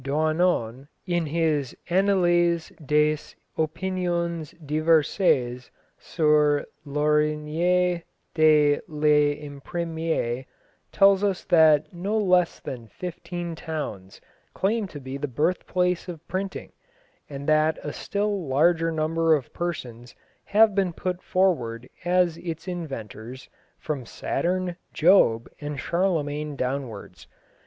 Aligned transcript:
Daunon, 0.03 0.87
in 1.05 1.27
his 1.27 1.77
Analyse 1.87 2.71
des 2.83 3.19
Opinions 3.55 4.49
diverses 4.65 5.69
sur 5.99 6.65
l'origine 6.83 8.01
de 8.33 8.79
l'Imprimerie, 8.87 10.47
tells 10.91 11.23
us 11.23 11.43
that 11.43 11.93
no 11.93 12.17
less 12.17 12.59
than 12.59 12.87
fifteen 12.87 13.53
towns 13.53 14.19
claim 14.55 14.87
to 14.87 14.99
be 14.99 15.17
the 15.17 15.27
birthplace 15.27 16.07
of 16.07 16.27
printing, 16.27 16.71
and 17.29 17.47
that 17.47 17.77
a 17.83 17.93
still 17.93 18.47
larger 18.47 18.91
number 18.91 19.35
of 19.35 19.53
persons 19.53 20.15
have 20.45 20.73
been 20.73 20.93
put 20.93 21.21
forward 21.21 21.87
as 22.03 22.37
its 22.37 22.67
inventors, 22.67 23.49
from 23.77 24.07
Saturn, 24.07 24.77
Job, 24.93 25.47
and 25.61 25.79
Charlemagne 25.79 26.55
downwards. 26.55 27.27